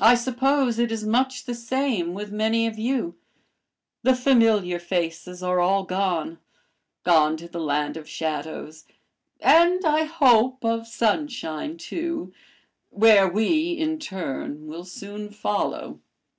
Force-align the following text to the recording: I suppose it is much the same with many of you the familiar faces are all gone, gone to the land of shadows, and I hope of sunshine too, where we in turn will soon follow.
I 0.00 0.14
suppose 0.14 0.78
it 0.78 0.90
is 0.90 1.04
much 1.04 1.44
the 1.44 1.54
same 1.54 2.14
with 2.14 2.32
many 2.32 2.66
of 2.66 2.78
you 2.78 3.18
the 4.02 4.16
familiar 4.16 4.78
faces 4.78 5.42
are 5.42 5.60
all 5.60 5.82
gone, 5.84 6.38
gone 7.04 7.36
to 7.36 7.46
the 7.46 7.60
land 7.60 7.98
of 7.98 8.08
shadows, 8.08 8.86
and 9.40 9.84
I 9.84 10.04
hope 10.04 10.64
of 10.64 10.86
sunshine 10.88 11.76
too, 11.76 12.32
where 12.88 13.28
we 13.28 13.72
in 13.72 13.98
turn 13.98 14.66
will 14.66 14.84
soon 14.86 15.28
follow. 15.28 16.00